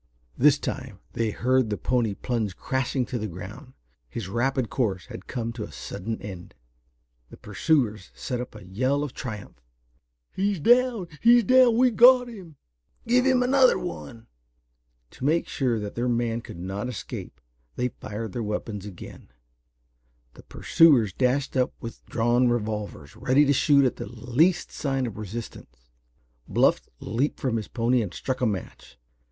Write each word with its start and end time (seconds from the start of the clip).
This 0.35 0.57
time 0.57 0.97
they 1.13 1.29
heard 1.29 1.69
the 1.69 1.77
pony 1.77 2.15
plunge 2.15 2.57
crashing 2.57 3.05
to 3.05 3.19
the 3.19 3.27
ground. 3.27 3.73
His 4.09 4.27
rapid 4.29 4.71
course 4.71 5.05
had 5.05 5.27
come 5.27 5.53
to 5.53 5.63
a 5.63 5.71
sudden 5.71 6.19
end. 6.23 6.55
The 7.29 7.37
pursuers 7.37 8.09
set 8.15 8.41
up 8.41 8.55
a 8.55 8.65
yell 8.65 9.03
of 9.03 9.13
triumph. 9.13 9.61
"He's 10.31 10.59
down! 10.59 11.07
He's 11.21 11.43
down! 11.43 11.77
We've 11.77 11.95
got 11.95 12.29
him!" 12.29 12.55
"Give 13.05 13.25
him 13.27 13.43
another 13.43 13.77
one!" 13.77 14.25
To 15.11 15.23
make 15.23 15.47
sure 15.47 15.77
that 15.79 15.93
their 15.93 16.09
man 16.09 16.41
should 16.43 16.57
not 16.57 16.89
escape 16.89 17.39
they 17.75 17.89
fired 17.89 18.33
their 18.33 18.41
weapons 18.41 18.87
again. 18.87 19.29
The 20.33 20.41
pursuers 20.41 21.13
dashed 21.13 21.55
up 21.55 21.73
with 21.79 22.03
drawn 22.07 22.47
revolvers, 22.47 23.15
ready 23.15 23.45
to 23.45 23.53
shoot 23.53 23.85
at 23.85 23.97
the 23.97 24.07
least 24.11 24.71
sign 24.71 25.05
of 25.05 25.17
resistance. 25.19 25.91
Bluff 26.47 26.81
leaped 26.99 27.39
from 27.39 27.57
his 27.57 27.67
pony 27.67 28.01
and 28.01 28.11
struck 28.15 28.41
a 28.41 28.47
match. 28.47 28.97